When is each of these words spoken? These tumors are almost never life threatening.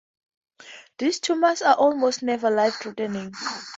These 0.97 1.19
tumors 1.19 1.61
are 1.61 1.75
almost 1.75 2.23
never 2.23 2.49
life 2.49 2.77
threatening. 2.81 3.35